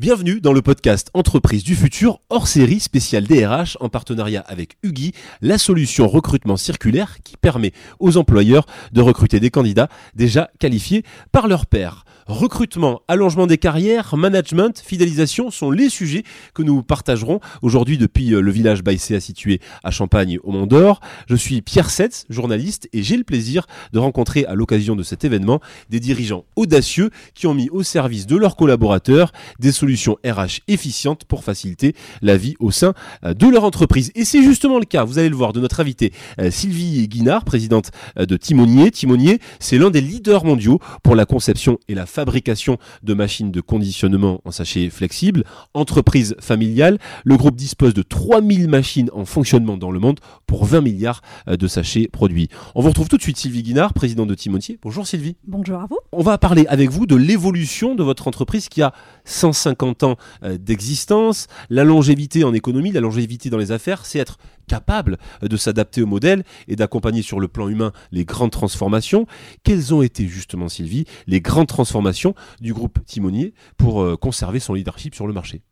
[0.00, 5.12] Bienvenue dans le podcast Entreprise du futur hors série spécial DRH en partenariat avec Ugi,
[5.42, 11.48] la solution recrutement circulaire qui permet aux employeurs de recruter des candidats déjà qualifiés par
[11.48, 12.06] leur père.
[12.30, 16.22] Recrutement, allongement des carrières, management, fidélisation sont les sujets
[16.54, 21.00] que nous partagerons aujourd'hui depuis euh, le village Baïséa situé à Champagne au Mont d'Or.
[21.28, 25.24] Je suis Pierre Setz, journaliste, et j'ai le plaisir de rencontrer à l'occasion de cet
[25.24, 30.60] événement des dirigeants audacieux qui ont mis au service de leurs collaborateurs des solutions RH
[30.68, 32.94] efficientes pour faciliter la vie au sein
[33.24, 34.12] euh, de leur entreprise.
[34.14, 37.44] Et c'est justement le cas, vous allez le voir, de notre invitée euh, Sylvie Guinard,
[37.44, 38.92] présidente de Timonier.
[38.92, 43.60] Timonier, c'est l'un des leaders mondiaux pour la conception et la fabrication de machines de
[43.60, 45.44] conditionnement en sachet flexible.
[45.74, 50.80] Entreprise familiale, le groupe dispose de 3000 machines en fonctionnement dans le monde pour 20
[50.80, 52.48] milliards euh, de sachets produits.
[52.74, 54.78] On vous retrouve tout de suite Sylvie Guinard, présidente de Timonier.
[54.82, 55.36] Bonjour Sylvie.
[55.46, 55.98] Bonjour à vous.
[56.12, 58.92] On va parler avec vous de l'évolution de votre entreprise qui a
[59.24, 61.46] 150 ans euh, d'existence.
[61.68, 64.38] La longévité en économie, la longévité dans les affaires, c'est être
[64.70, 69.26] capable de s'adapter au modèle et d'accompagner sur le plan humain les grandes transformations.
[69.64, 74.74] Quelles ont été justement, Sylvie, les grandes transformations du groupe Timonier pour euh, conserver son
[74.74, 75.62] leadership sur le marché?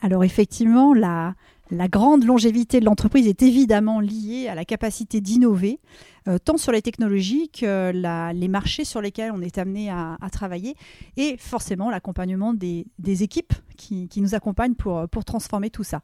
[0.00, 1.34] Alors effectivement, la,
[1.70, 5.80] la grande longévité de l'entreprise est évidemment liée à la capacité d'innover,
[6.28, 7.92] euh, tant sur les technologies que
[8.32, 10.74] les marchés sur lesquels on est amené à, travailler,
[11.16, 12.86] et forcément l'accompagnement des,
[13.22, 16.00] équipes qui, nous accompagnent pour, transformer tout ça.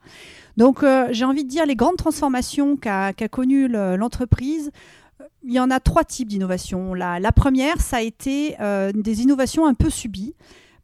[0.56, 4.70] Donc euh, j'ai envie de dire les grandes transformations qu'a connues l'entreprise.
[5.42, 6.94] Il y en a trois types d'innovations.
[6.94, 10.34] La, première, ça a été euh, des innovations un peu subies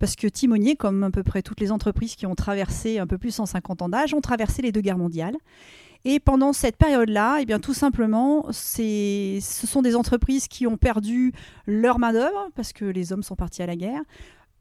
[0.02, 3.18] parce que Timonier, comme à peu près toutes les entreprises qui ont traversé un peu
[3.18, 5.36] plus de 150 ans d'âge, ont traversé les deux guerres mondiales.
[6.04, 11.32] Et pendant cette période-là, eh bien, tout simplement, ce sont des entreprises qui ont perdu
[11.68, 14.02] leur main-d'œuvre parce que les hommes sont partis à la guerre,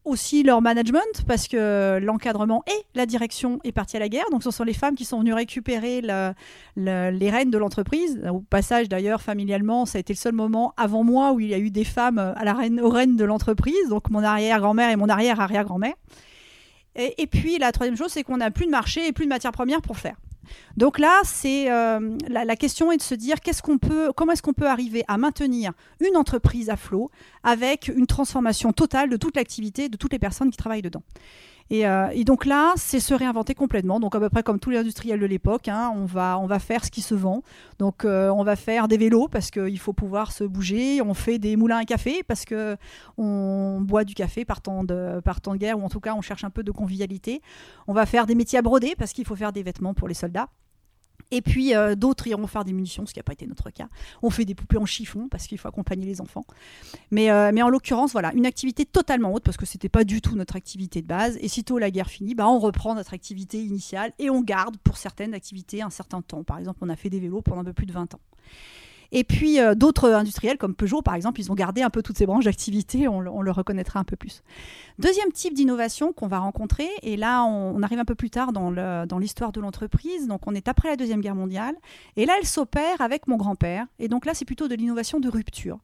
[0.04, 4.26] aussi leur management parce que l'encadrement et la direction est parti à la guerre.
[4.32, 8.20] Donc ce sont les femmes qui sont venues récupérer les rênes de l'entreprise.
[8.32, 11.54] Au passage d'ailleurs, familialement, ça a été le seul moment avant moi où il y
[11.54, 14.96] a eu des femmes à la reine, aux rênes de l'entreprise, donc mon arrière-grand-mère et
[14.96, 15.96] mon arrière-arrière-grand-mère.
[16.96, 19.30] Et, et, puis la troisième chose, c'est qu'on n'a plus de marché et plus de
[19.30, 20.16] matières premières pour faire.
[20.78, 23.38] Donc là, euh, la, question est de se dire
[24.16, 27.12] comment est-ce qu'on peut arriver à maintenir une entreprise à flot
[27.44, 31.04] avec une transformation totale de toute l'activité de toutes les personnes qui travaillent dedans?
[31.72, 34.00] Euh, et, donc là, c'est se réinventer complètement.
[34.00, 36.60] Donc à peu près comme tous les industriels de l'époque, hein, on, va, on va
[36.60, 37.44] faire ce qui se vend.
[37.80, 41.02] Donc euh, on va faire des vélos parce qu'il faut pouvoir se bouger.
[41.02, 42.76] On fait des moulins à café parce que
[43.18, 46.14] on boit du café par temps, de, par temps de guerre ou en tout cas
[46.14, 47.42] on cherche un peu de convivialité.
[47.88, 50.14] On va faire des métiers à broder parce qu'il faut faire des vêtements pour les
[50.14, 50.50] soldats.
[51.32, 53.88] Et puis euh, d'autres iront faire des munitions, ce qui n'a pas été notre cas.
[54.22, 56.46] On fait des poupées en chiffon parce qu'il faut accompagner les enfants.
[57.10, 60.36] Mais, euh, en l'occurrence, voilà, une activité totalement haute parce que c'était pas du tout
[60.36, 61.38] notre activité de base.
[61.42, 64.98] Et sitôt la guerre finie, bah, on reprend notre activité initiale et on garde pour
[64.98, 66.44] certaines activités un certain temps.
[66.44, 68.20] Par exemple, on a fait des vélos pendant un peu plus de 20 ans.
[69.12, 72.18] Et puis euh, d'autres industriels comme Peugeot, par exemple, ils ont gardé un peu toutes
[72.18, 74.44] ces branches d'activité, on, le reconnaîtra un peu plus.
[75.00, 79.20] Deuxième type d'innovation qu'on va rencontrer, et là on, arrive un peu plus tard dans
[79.20, 81.76] l'histoire de l'entreprise, donc on est après la Deuxième Guerre mondiale,
[82.16, 85.30] et là elle s'opère avec mon grand-père, et donc là c'est plutôt de l'innovation de
[85.30, 85.80] rupture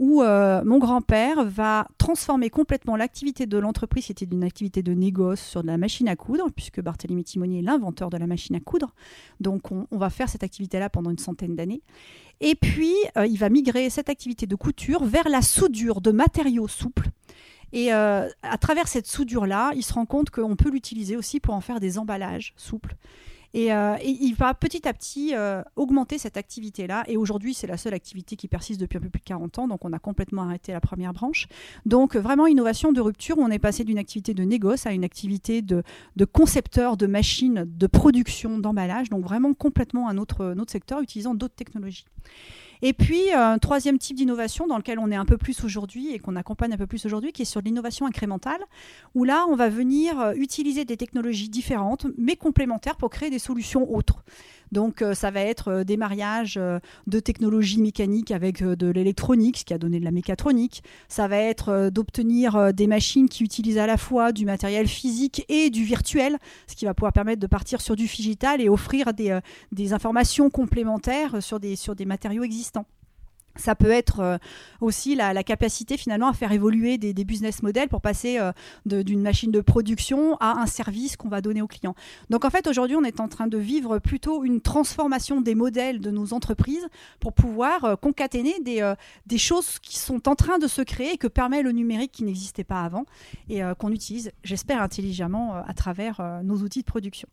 [0.00, 4.94] où euh, mon grand-père va transformer complètement l'activité de l'entreprise, qui était une activité de
[4.94, 8.56] négoce sur de la machine à coudre, puisque Barthélemy Timonier est l'inventeur de la machine
[8.56, 8.94] à coudre.
[9.40, 11.82] Donc on, va faire cette activité-là pendant une centaine d'années.
[12.40, 16.66] Et puis, euh, il va migrer cette activité de couture vers la soudure de matériaux
[16.66, 17.10] souples.
[17.74, 21.52] Et euh, à travers cette soudure-là, il se rend compte qu'on peut l'utiliser aussi pour
[21.52, 22.96] en faire des emballages souples.
[23.56, 27.04] Euh, et, il va petit à petit euh, augmenter cette activité-là.
[27.08, 29.68] Et aujourd'hui, c'est la seule activité qui persiste depuis un peu plus de 40 ans.
[29.68, 31.46] Donc, on a complètement arrêté la première branche.
[31.86, 35.62] Donc, vraiment, innovation de rupture on est passé d'une activité de négoce à une activité
[35.62, 35.82] de,
[36.16, 39.08] de concepteur de machines de production d'emballage.
[39.10, 42.04] Donc, vraiment complètement un autre, un autre secteur utilisant d'autres technologies.
[42.82, 46.18] Et puis, un troisième type d'innovation dans lequel on est un peu plus aujourd'hui et
[46.18, 48.60] qu'on accompagne un peu plus aujourd'hui, qui est sur l'innovation incrémentale,
[49.14, 53.38] où là, on va venir euh, utiliser des technologies différentes, mais complémentaires pour créer des
[53.38, 54.24] solutions autres.
[54.72, 59.58] Donc euh, ça va être euh, des mariages euh, de technologies mécaniques avec de l'électronique,
[59.58, 60.82] ce qui a donné de la mécatronique.
[61.08, 65.70] Ça va être d'obtenir des machines qui utilisent à la fois du matériel physique et
[65.70, 69.92] du virtuel, ce qui va pouvoir permettre de partir sur du digital et offrir des,
[69.92, 72.86] informations complémentaires sur des matériaux existants.
[73.60, 74.38] Ça peut être euh,
[74.80, 78.52] aussi la, capacité finalement à faire évoluer des, business models pour passer euh,
[78.84, 81.94] d'une machine de production à un service qu'on va donner aux clients.
[82.30, 86.00] Donc en fait aujourd'hui on est en train de vivre plutôt une transformation des modèles
[86.00, 86.86] de nos entreprises
[87.20, 88.94] pour pouvoir euh, concaténer des,
[89.26, 92.24] des, choses qui sont en train de se créer et que permet le numérique qui
[92.24, 93.04] n'existait pas avant
[93.48, 97.28] et qu'on utilise j'espère intelligemment à travers nos outils de production.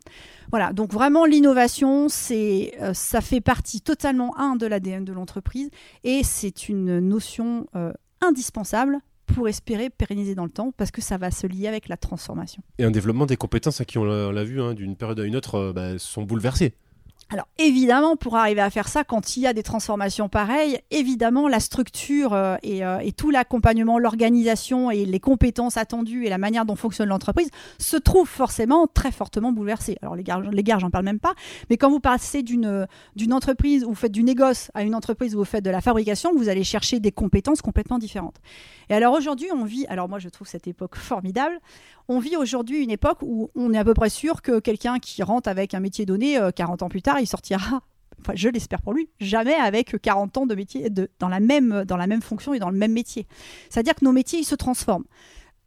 [0.49, 5.69] Voilà donc vraiment l'innovation c'est ça fait partie totalement un de l'ADN de l'entreprise
[6.03, 11.17] et c'est une notion euh, indispensable pour espérer pérenniser dans le temps, parce que ça
[11.17, 12.63] va se lier avec la transformation.
[12.79, 15.35] Et un développement des compétences, à qui on l'a vu, hein, d'une période à une
[15.35, 16.73] autre, euh, bah, sont bouleversées.
[17.29, 21.49] Alors évidemment, pour arriver à faire ça, quand il y a des transformations pareilles, évidemment,
[21.49, 26.65] la structure euh, euh, et, tout l'accompagnement, l'organisation et les compétences attendues et la manière
[26.65, 29.97] dont fonctionne l'entreprise se trouvent forcément très fortement bouleversées.
[30.01, 31.33] Alors les gars, les j'en parle même pas,
[31.69, 32.87] mais quand vous passez d'une
[33.31, 36.31] entreprise où vous faites du négoce à une entreprise où vous faites de la fabrication,
[36.33, 38.37] vous allez chercher des compétences complètement différentes.
[38.89, 41.59] Et alors aujourd'hui, on vit, alors moi je trouve cette époque formidable,
[42.09, 45.23] on vit aujourd'hui une époque où on est à peu près sûr que quelqu'un qui
[45.23, 47.81] rentre avec un métier donné 40 euh, ans plus tard, il sortira
[48.19, 51.83] Enfin, je l'espère pour lui, jamais avec 40 ans de métier de, dans, la même,
[51.85, 53.27] dans la même fonction et dans le même métier.
[53.69, 55.05] C'est-à-dire que nos métiers, ils se transforment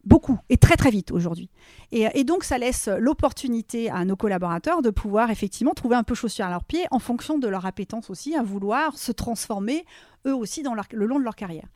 [0.04, 1.50] beaucoup et très très vite aujourd'hui.
[1.92, 6.46] Et, donc ça laisse l'opportunité à nos collaborateurs de pouvoir effectivement trouver un peu chaussure
[6.46, 9.84] à leurs pieds en fonction de leur appétence aussi à vouloir se transformer
[10.26, 11.68] eux aussi dans le long de leur carrière.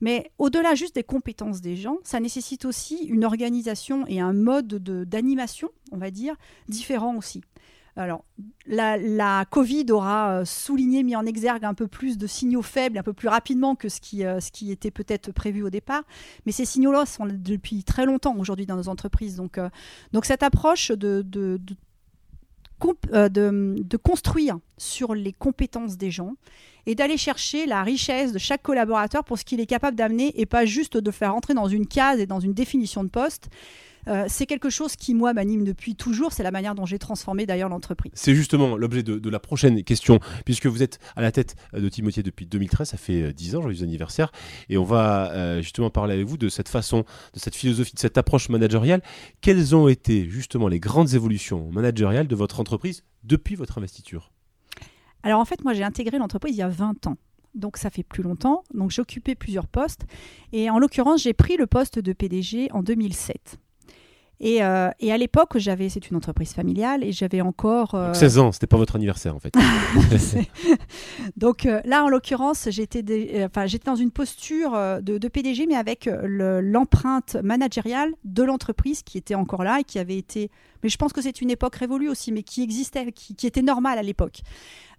[0.00, 4.74] Mais au-delà juste des compétences des gens, ça nécessite aussi une organisation et un mode
[5.08, 6.34] d'animation, on va dire,
[6.68, 7.42] différent aussi.
[7.98, 8.24] Alors,
[8.66, 13.02] la, Covid aura euh, souligné, mis en exergue un peu plus de signaux faibles, un
[13.02, 16.02] peu plus rapidement que ce qui, euh, ce qui était peut-être prévu au départ.
[16.44, 19.36] Mais ces signaux-là sont depuis très longtemps aujourd'hui dans nos entreprises.
[19.36, 19.70] Donc, euh,
[20.22, 21.58] cette approche de, de,
[22.78, 26.34] de construire sur les compétences des gens
[26.84, 30.44] et d'aller chercher la richesse de chaque collaborateur pour ce qu'il est capable d'amener et
[30.44, 33.48] pas juste de faire entrer dans une case et dans une définition de poste.
[34.08, 36.32] Euh, c'est quelque chose qui, moi, m'anime depuis toujours.
[36.32, 38.12] C'est la manière dont j'ai transformé d'ailleurs l'entreprise.
[38.14, 42.22] C'est justement l'objet de, la prochaine question, puisque vous êtes à la tête de Timothée
[42.22, 44.30] depuis 2013, ça fait 10 euh, ans, joyeux anniversaire,
[44.68, 47.04] et on va euh, justement parler avec vous de cette façon,
[47.34, 49.02] de cette philosophie, de cette approche managériale.
[49.40, 54.32] Quelles ont été justement les grandes évolutions managériales de votre entreprise depuis votre investiture?
[55.22, 57.16] Alors en fait, moi j'ai intégré l'entreprise il y a 20 ans.
[57.54, 58.62] Donc ça fait plus longtemps.
[58.74, 60.06] Donc j'ai occupé plusieurs postes.
[60.52, 63.58] Et en l'occurrence, j'ai pris le poste de PDG en 2007.
[64.44, 67.96] Euh, et, à l'époque, j'avais, c'est une entreprise familiale et j'avais encore.
[68.12, 69.54] 16 euh, ans, c'était pas votre anniversaire en fait.
[71.36, 73.02] Donc euh, là, en l'occurrence, j'étais,
[73.44, 74.72] enfin, j'étais dans une posture
[75.02, 80.18] de, PDG, mais avec l'empreinte managériale de l'entreprise qui était encore là et qui avait
[80.18, 80.50] été.
[80.82, 83.62] Mais je pense que c'est une époque révolue aussi, mais qui existait, qui, qui était
[83.62, 84.42] normale à l'époque.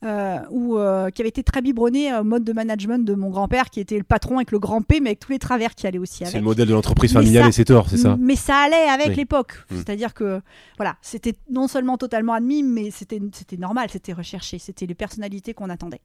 [0.05, 3.71] Euh, ou euh, qui avait été très biberonné au mode de management de mon grand-père,
[3.71, 5.97] qui était le patron avec le grand P, mais avec tous les travers qui allaient
[5.97, 6.33] aussi avec.
[6.33, 9.15] C'est le modèle de l'entreprise familiale et c'est tort, c'est ça Mais ça allait avec
[9.15, 9.53] l'époque.
[9.71, 9.75] Mm.
[9.77, 10.39] C'est-à-dire que
[10.77, 13.19] voilà, c'était non seulement totalement admis, mais c'était
[13.57, 16.01] normal, c'était recherché, c'était les personnalités qu'on attendait.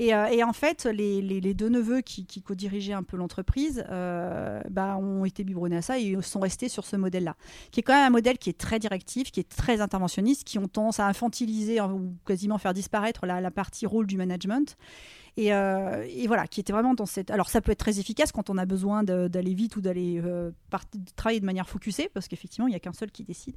[0.00, 5.24] Euh, et, en fait, les, deux neveux qui, co-dirigeaient un peu l'entreprise euh, bah, ont
[5.24, 7.36] été biberonnés à ça et sont restés sur ce modèle-là,
[7.70, 10.58] qui est quand même un modèle qui est très directif, qui est très interventionniste, qui
[10.58, 14.76] ont tendance à infantiliser ou quasiment faire disparaître la, partie rôle du management.
[15.38, 17.30] Euh, et, voilà, qui était vraiment dans cette.
[17.30, 20.22] Alors, ça peut être très efficace quand on a besoin d'aller vite ou d'aller
[21.16, 23.56] travailler de manière focusée, parce qu'effectivement, il n'y a qu'un seul qui décide.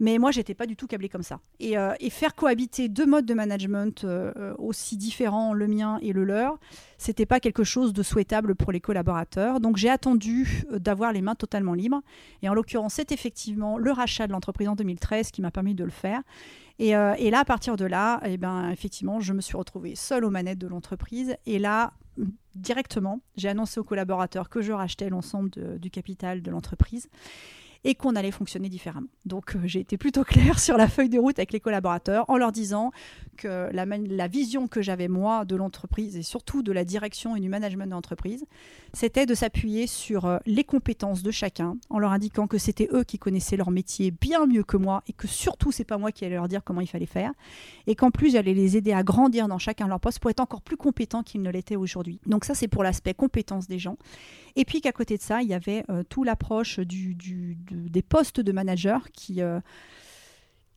[0.00, 1.40] Mais moi, j'étais pas du tout câblée comme ça.
[1.60, 6.24] Et, euh, faire cohabiter deux modes de management euh, aussi différents, le mien et le
[6.24, 6.58] leur,
[6.98, 9.60] c'était pas quelque chose de souhaitable pour les collaborateurs.
[9.60, 12.02] Donc j'ai attendu euh, d'avoir les mains totalement libres.
[12.42, 15.84] Et en l'occurrence, c'est effectivement le rachat de l'entreprise en 2013 qui m'a permis de
[15.84, 16.20] le faire.
[16.78, 20.30] Et, là, à partir de là, eh ben, effectivement, je me suis retrouvée seule aux
[20.30, 21.36] manettes de l'entreprise.
[21.46, 21.92] Et là,
[22.56, 27.08] directement, j'ai annoncé aux collaborateurs que je rachetais l'ensemble du capital de l'entreprise
[27.84, 29.08] et qu'on allait fonctionner différemment.
[29.24, 32.36] Donc euh, j'ai été plutôt claire sur la feuille de route avec les collaborateurs en
[32.36, 32.92] leur disant
[33.36, 37.48] que la, vision que j'avais moi de l'entreprise et surtout de la direction et du
[37.48, 38.44] management de l'entreprise,
[38.92, 43.04] c'était de s'appuyer sur euh, les compétences de chacun en leur indiquant que c'était eux
[43.04, 46.24] qui connaissaient leur métier bien mieux que moi et que surtout c'est pas moi qui
[46.24, 47.32] allais leur dire comment il fallait faire
[47.86, 50.62] et qu'en plus j'allais les aider à grandir dans chacun leur poste pour être encore
[50.62, 52.20] plus compétents qu'ils ne l'étaient aujourd'hui.
[52.26, 53.96] Donc ça c'est pour l'aspect compétences des gens.
[54.56, 58.40] Et puis qu'à côté de ça, il y avait euh, tout l'approche du, des postes
[58.40, 59.60] de manager qui, euh,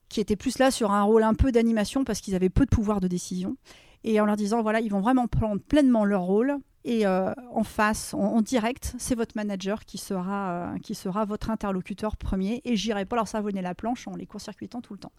[0.09, 2.69] qui étaient plus là sur un rôle un peu d'animation parce qu'ils avaient peu de
[2.69, 3.57] pouvoir de décision.
[4.03, 8.13] Et en leur disant, voilà, ils vont vraiment prendre pleinement leur rôle Et en face,
[8.13, 12.61] en, direct, c'est votre manager qui sera, qui sera votre interlocuteur premier.
[12.65, 15.11] Et j'irai pas leur savonner la planche en les court-circuitant tout le temps.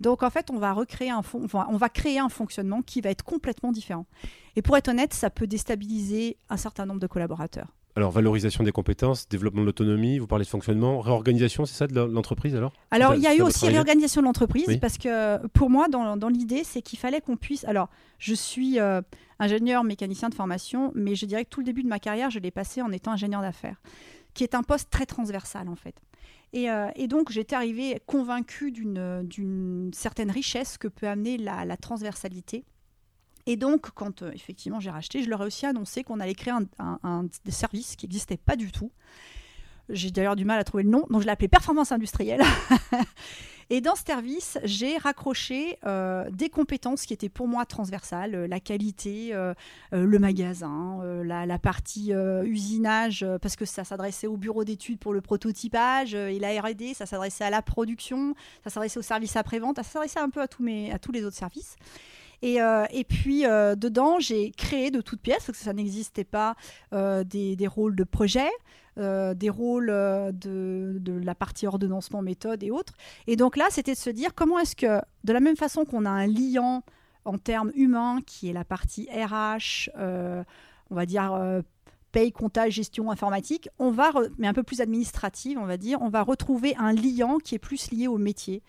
[0.00, 3.22] Donc en fait, on va recréer un on va créer un fonctionnement qui va être
[3.22, 4.06] complètement différent.
[4.56, 7.68] Et pour être honnête, ça peut déstabiliser un certain nombre de collaborateurs.
[7.96, 12.00] Alors, valorisation des compétences, développement de l'autonomie, vous parlez de fonctionnement, réorganisation, c'est ça de
[12.00, 12.72] l'entreprise alors?
[12.90, 16.64] Alors, il y a eu aussi réorganisation de l'entreprise parce que pour moi, dans, l'idée,
[16.64, 17.64] c'est qu'il fallait qu'on puisse.
[17.64, 19.00] Alors, je suis euh,
[19.38, 22.40] ingénieur mécanicien de formation, mais je dirais que tout le début de ma carrière, je
[22.40, 23.80] l'ai passé en étant ingénieur d'affaires,
[24.34, 25.94] qui est un poste très transversal en fait.
[26.54, 32.64] Euh, et, donc, j'étais arrivée convaincue d'une certaine richesse que peut amener la, transversalité.
[33.46, 36.54] Et donc, quand euh, effectivement j'ai racheté, je leur ai aussi annoncé qu'on allait créer
[36.54, 38.90] un, un, des services qui n'existait pas du tout.
[39.90, 42.42] J'ai d'ailleurs du mal à trouver le nom, donc je l'ai appelé Performance Industrielle.
[43.70, 48.46] Et dans ce service, j'ai raccroché euh, des compétences qui étaient pour moi transversales, euh,
[48.46, 49.32] la qualité,
[49.92, 52.12] le magasin, la, partie
[52.44, 57.06] usinage, parce que ça s'adressait au bureau d'études pour le prototypage, et la R&D, ça
[57.06, 60.62] s'adressait à la production, ça s'adressait au service après-vente, ça s'adressait un peu à tous
[61.12, 61.76] les autres services.
[62.46, 62.58] Et,
[62.90, 66.56] et, puis, dedans, j'ai créé de toutes pièces, parce que ça n'existait pas,
[66.92, 68.50] des, des, rôles de projet,
[68.96, 72.92] euh, des rôles euh, de, la partie ordonnancement, méthode et autres.
[73.26, 76.04] Et donc là, c'était de se dire comment est-ce que, de la même façon qu'on
[76.04, 76.84] a un liant
[77.24, 80.44] en termes humains, qui est la partie RH, euh,
[80.90, 81.62] on va dire
[82.12, 86.08] paye, comptage, gestion informatique, on va, mais un peu plus administrative, on va dire, on
[86.08, 88.62] va retrouver un liant qui est plus lié au métier.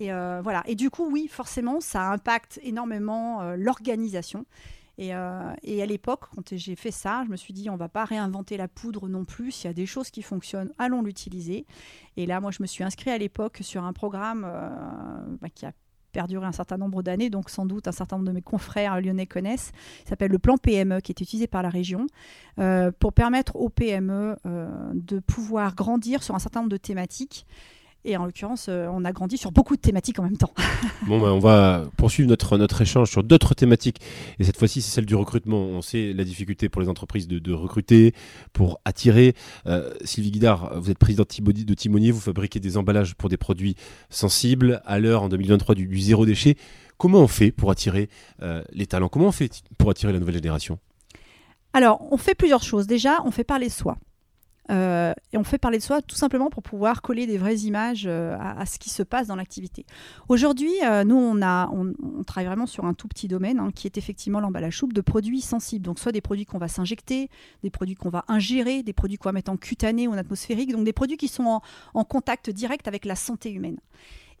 [0.00, 0.62] Et voilà.
[0.66, 4.44] Et du coup, oui, forcément, ça impacte énormément l'organisation.
[4.98, 8.04] Euh, et, à l'époque, quand j'ai fait ça, je me suis dit, on va pas
[8.04, 9.50] réinventer la poudre non plus.
[9.50, 11.66] S'il y a des choses qui fonctionnent, allons l'utiliser.
[12.16, 14.68] Et là, moi, je me suis inscrit à l'époque sur un programme euh,
[15.40, 15.72] bah, qui a
[16.12, 19.26] perduré un certain nombre d'années, donc sans doute un certain nombre de mes confrères lyonnais
[19.26, 19.72] connaissent,
[20.02, 22.06] il s'appelle le plan PME, qui est utilisé par la région,
[22.58, 24.36] euh, pour permettre aux PME
[24.94, 27.46] de pouvoir grandir sur un certain nombre de thématiques
[28.06, 30.52] et en l'occurrence, euh, on a grandi sur beaucoup de thématiques en même temps.
[31.06, 34.00] bon, ben, on va poursuivre notre, notre échange sur d'autres thématiques.
[34.38, 35.58] Et cette fois-ci, c'est celle du recrutement.
[35.58, 38.14] On sait la difficulté pour les entreprises de, recruter,
[38.52, 39.34] pour attirer.
[39.66, 43.74] Euh, Sylvie Guidard, vous êtes présidente de Timonier, vous fabriquez des emballages pour des produits
[44.08, 46.56] sensibles à l'heure en 2023 du, zéro déchet.
[46.98, 48.08] Comment on fait pour attirer
[48.42, 49.08] euh, les talents?
[49.08, 50.78] Comment on fait pour attirer la nouvelle génération?
[51.72, 52.86] Alors, on fait plusieurs choses.
[52.86, 53.98] Déjà, on fait parler soi.
[54.70, 58.04] Euh, et on fait parler de soi tout simplement pour pouvoir coller des vraies images
[58.06, 59.86] euh, à, ce qui se passe dans l'activité.
[60.28, 64.40] Aujourd'hui, euh, nous, on, travaille vraiment sur un tout petit domaine hein, qui est effectivement
[64.40, 65.84] l'emballage souple de produits sensibles.
[65.84, 67.30] Donc, soit des produits qu'on va s'injecter,
[67.62, 70.72] des produits qu'on va ingérer, des produits qu'on va mettre en cutané ou en atmosphérique,
[70.72, 71.62] donc des produits qui sont en,
[71.94, 73.78] en contact direct avec la santé humaine.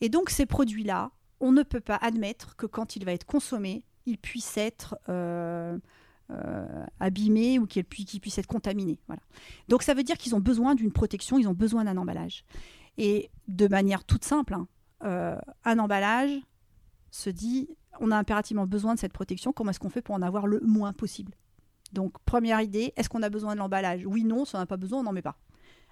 [0.00, 3.84] Et donc, ces produits-là, on ne peut pas admettre que quand il va être consommé,
[4.06, 4.96] il puisse être
[6.30, 8.98] euh, abîmés ou qu'ils puissent être contaminés.
[9.06, 9.22] Voilà.
[9.68, 12.44] Donc ça veut dire qu'ils ont besoin d'une protection, ils ont besoin d'un emballage.
[12.98, 14.66] Et de manière toute simple, hein,
[15.04, 16.32] euh, un emballage
[17.10, 17.68] se dit,
[18.00, 20.60] on a impérativement besoin de cette protection, comment est-ce qu'on fait pour en avoir le
[20.60, 21.32] moins possible?
[21.92, 24.04] Donc première idée, est-ce qu'on a besoin de l'emballage?
[24.04, 25.36] Oui, non, si on n'a pas besoin, on n'en met pas.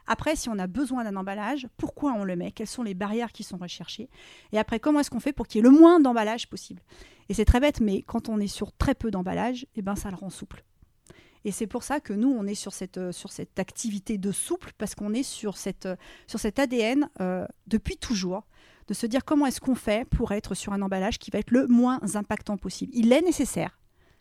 [0.06, 2.52] Après, si on a besoin d'un emballage, pourquoi on le met?
[2.52, 4.08] Quelles sont les barrières qui sont recherchées?
[4.52, 6.82] Et après, comment est-ce qu'on fait pour qu'il y ait le moins d'emballage possible?
[7.28, 10.10] Et c'est très bête, mais quand on est sur très peu d'emballage, eh ben, ça
[10.10, 10.64] le rend souple.
[11.44, 14.72] Et c'est pour ça que nous, on est sur cette, sur cette activité de souple,
[14.78, 15.88] parce qu'on est sur, cette,
[16.26, 18.46] sur cet ADN euh, depuis toujours,
[18.88, 21.50] de se dire comment est-ce qu'on fait pour être sur un emballage qui va être
[21.50, 22.92] le moins impactant possible.
[22.94, 23.78] Il est nécessaire,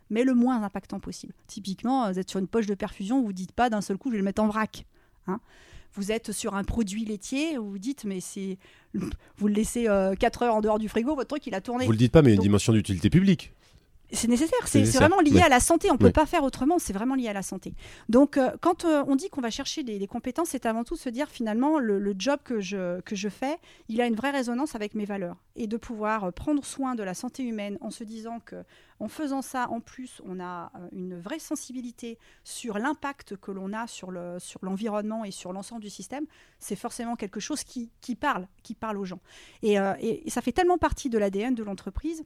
[0.09, 1.33] mais le moins impactant possible.
[1.47, 4.09] Typiquement, vous êtes sur une poche de perfusion, vous ne dites pas d'un seul coup,
[4.09, 4.85] je vais le mettre en vrac.
[5.27, 5.39] Hein
[5.95, 8.57] vous êtes sur un produit laitier, vous vous dites, mais c'est.
[9.37, 11.85] Vous le laissez 4 euh, heures en dehors du frigo, votre truc, il a tourné.
[11.85, 13.53] Vous le dites pas, mais il y a une dimension d'utilité publique.
[14.13, 15.89] C'est nécessaire, c'est vraiment lié à la santé.
[15.89, 17.73] On ne peut pas faire autrement, c'est vraiment lié à la santé.
[18.09, 21.09] Donc, euh, quand euh, on dit qu'on va chercher des, compétences, c'est avant tout se
[21.09, 23.57] dire finalement le, job que je, que je fais,
[23.89, 25.37] il a une vraie résonance avec mes valeurs.
[25.55, 28.63] Et de pouvoir euh, prendre soin de la santé humaine en se disant que
[28.99, 33.87] en faisant ça, en plus, on a une vraie sensibilité sur l'impact que l'on a
[33.87, 36.25] sur l'environnement le, sur et sur l'ensemble du système,
[36.59, 39.19] c'est forcément quelque chose qui, qui, parle, qui parle aux gens.
[39.61, 42.23] et, et ça fait tellement partie de l'ADN de l'entreprise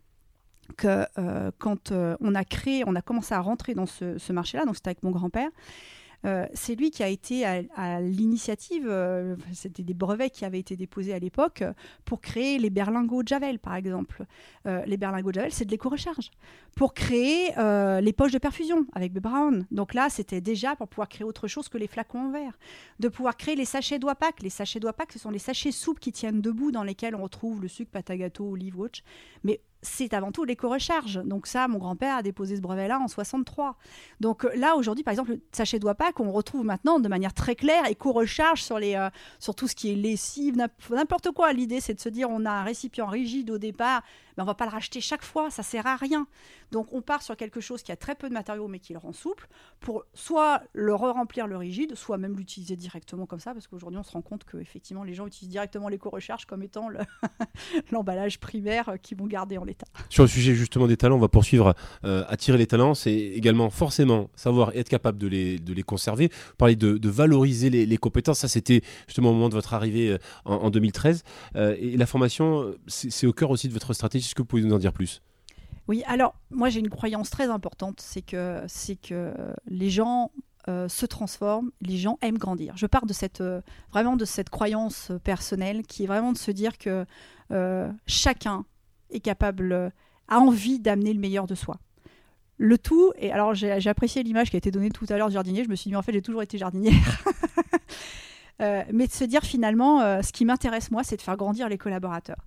[0.75, 4.65] que euh, quand euh, on a créé, on a commencé à rentrer dans ce, marché-là,
[4.65, 5.49] donc c'était avec mon grand-père,
[6.25, 8.91] euh, c'est lui qui a été à, l'initiative,
[9.53, 11.63] c'était des brevets qui avaient été déposés à l'époque
[12.05, 14.25] pour créer les berlingots Javel, par exemple.
[14.65, 16.31] Les berlingots Javel, c'est de l'éco-recharge.
[16.75, 17.53] Pour créer
[18.01, 19.19] les poches de perfusion avec B.
[19.19, 19.67] Brown.
[19.69, 22.57] Donc là, c'était déjà pour pouvoir créer autre chose que les flacons en verre.
[22.99, 24.41] De pouvoir créer les sachets d'Oipac.
[24.41, 27.61] Les sachets d'Oipac, ce sont les sachets souples qui tiennent debout dans lesquels on retrouve
[27.61, 29.03] le sucre, pâte à gâteau, olive, watch.
[29.43, 31.21] Mais c'est avant tout l'éco-recharge.
[31.23, 33.77] Donc ça, mon grand-père a déposé ce brevet-là en 63.
[34.19, 37.55] Donc euh, là, aujourd'hui, par exemple, le sachet pas qu'on retrouve maintenant de manière très
[37.55, 40.57] claire, éco-recharge sur, euh, sur tout ce qui est lessive,
[40.89, 41.53] n'importe quoi.
[41.53, 44.03] L'idée, c'est de se dire, on a un récipient rigide au départ,
[44.37, 46.27] mais on va pas le racheter chaque fois, ça sert à rien.
[46.71, 48.99] Donc on part sur quelque chose qui a très peu de matériaux, mais qui le
[48.99, 49.47] rend souple,
[49.79, 54.03] pour soit le re-remplir le rigide, soit même l'utiliser directement comme ça, parce qu'aujourd'hui, on
[54.03, 56.89] se rend compte que effectivement, les gens utilisent directement l'éco-recharge comme étant
[57.91, 59.87] l'emballage primaire qu'ils vont garder en l'état.
[60.09, 61.73] Sur le sujet justement des talents, on va poursuivre.
[62.03, 66.29] Euh, attirer les talents, c'est également forcément savoir être capable de les, de les conserver.
[66.57, 70.17] Parler de, de valoriser les, compétences, ça c'était justement au moment de votre arrivée euh,
[70.45, 71.23] en, en 2013.
[71.55, 74.26] Euh, et la formation, c'est au cœur aussi de votre stratégie.
[74.27, 75.21] Est-ce que vous pouvez nous en dire plus?
[75.87, 79.33] Oui, alors moi j'ai une croyance très importante, c'est que, c'est que
[79.67, 80.31] les gens
[80.67, 82.75] euh, se transforment, les gens aiment grandir.
[82.75, 83.61] Je pars de cette, euh,
[83.93, 87.05] vraiment de cette croyance personnelle qui est vraiment de se dire que
[87.51, 88.65] euh, chacun
[89.09, 89.93] est capable,
[90.27, 91.79] a envie d'amener le meilleur de soi.
[92.57, 95.35] Le tout, et alors j'ai, apprécié l'image qui a été donnée tout à l'heure du
[95.35, 97.23] jardinier, je me suis dit en fait j'ai toujours été jardinière.
[98.59, 102.43] mais de se dire finalement, ce qui m'intéresse moi, c'est de faire grandir les collaborateurs.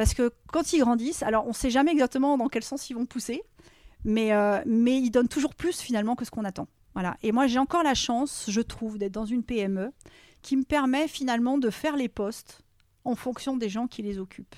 [0.00, 2.94] Parce que quand ils grandissent, alors on ne sait jamais exactement dans quel sens ils
[2.94, 3.42] vont pousser,
[4.04, 4.32] mais,
[4.64, 6.68] mais ils donnent toujours plus finalement que ce qu'on attend.
[6.94, 7.18] Voilà.
[7.22, 9.92] Et moi, j'ai encore la chance, je trouve, d'être dans une PME
[10.40, 12.62] qui me permet finalement de faire les postes
[13.04, 14.56] en fonction des gens qui les occupent.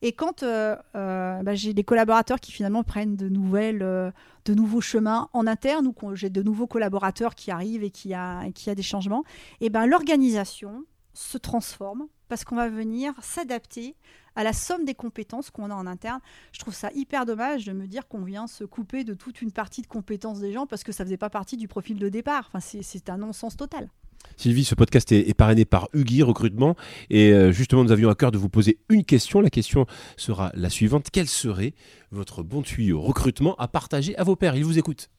[0.00, 4.12] Et quand euh, euh, bah, j'ai des collaborateurs qui finalement prennent de, nouvelles, euh,
[4.44, 8.44] de nouveaux chemins en interne ou j'ai de nouveaux collaborateurs qui arrivent et qui a,
[8.54, 9.24] qui a des changements,
[9.60, 10.84] et ben l'organisation
[11.18, 13.96] se transforme parce qu'on va venir s'adapter
[14.36, 16.20] à la somme des compétences qu'on a en interne.
[16.52, 19.50] Je trouve ça hyper dommage de me dire qu'on vient se couper de toute une
[19.50, 22.50] partie de compétences des gens parce que ça faisait pas partie du profil de départ.
[22.52, 23.90] Enfin, c'est un non-sens total.
[24.36, 26.76] Sylvie, ce podcast est, parrainé par Hugui Recrutement
[27.10, 29.40] et euh, justement nous avions à cœur de vous poser une question.
[29.40, 31.08] La question sera la suivante.
[31.12, 31.74] Quel serait
[32.12, 34.54] votre bon tuyau recrutement à partager à vos pairs?
[34.54, 35.10] Ils vous écoutent.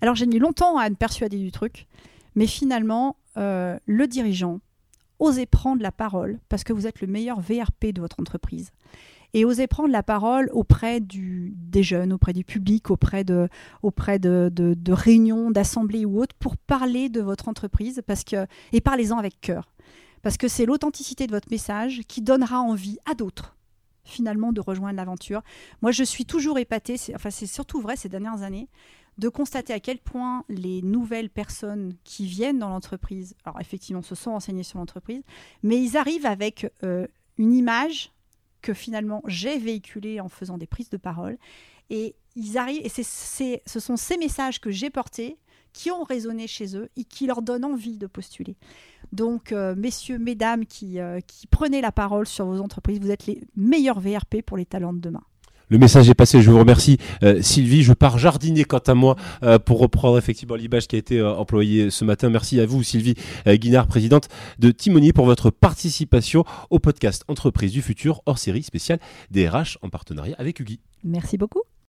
[0.00, 1.86] Alors j'ai mis longtemps à me persuader du truc,
[2.34, 4.60] mais finalement, euh, le dirigeant,
[5.18, 8.70] osez prendre la parole parce que vous êtes le meilleur VRP de votre entreprise.
[9.34, 13.48] Et osez prendre la parole auprès du, des jeunes, auprès du public, auprès de,
[13.82, 18.80] auprès de, de, réunions, d'assemblées ou autres, pour parler de votre entreprise parce que, et
[18.80, 19.72] parlez-en avec cœur.
[20.22, 23.56] Parce que c'est l'authenticité de votre message qui donnera envie à d'autres
[24.08, 25.42] finalement de rejoindre l'aventure.
[25.82, 28.68] Moi, je suis toujours épatée, enfin c'est surtout vrai ces dernières années,
[29.18, 34.14] de constater à quel point les nouvelles personnes qui viennent dans l'entreprise, alors effectivement, se
[34.14, 35.22] sont renseignées sur l'entreprise,
[35.62, 37.06] mais ils arrivent avec euh,
[37.38, 38.12] une image
[38.62, 41.38] que finalement j'ai véhiculée en faisant des prises de parole.
[41.88, 45.38] Et ils arrivent, et ce sont ces messages que j'ai portés
[45.72, 48.56] qui ont résonné chez eux et qui leur donnent envie de postuler.
[49.12, 53.26] Donc, euh, messieurs, mesdames qui, euh, qui prenez la parole sur vos entreprises, vous êtes
[53.26, 55.22] les meilleurs VRP pour les talents de demain.
[55.68, 57.82] Le message est passé, je vous remercie euh, Sylvie.
[57.82, 61.34] Je pars jardiner quant à moi euh, pour reprendre effectivement l'image qui a été euh,
[61.34, 62.30] employée ce matin.
[62.30, 63.16] Merci à vous Sylvie
[63.48, 64.28] Guinard, présidente
[64.60, 69.00] de Timonier, pour votre participation au podcast Entreprise du futur hors série spéciale
[69.32, 70.78] DRH en partenariat avec Ugui.
[71.02, 71.62] Merci beaucoup.